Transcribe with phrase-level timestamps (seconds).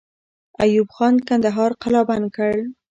[0.63, 2.53] ایوب خان کندهار قلابند کړ.